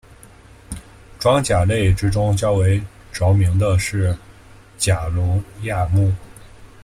[1.19, 4.17] 装甲类之中较为着名的是
[4.75, 6.11] 甲龙亚目。